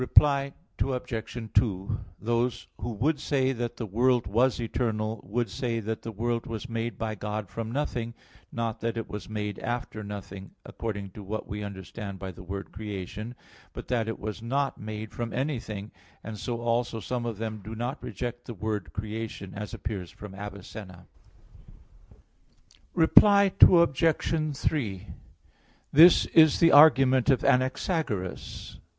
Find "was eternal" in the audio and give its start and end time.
4.25-5.19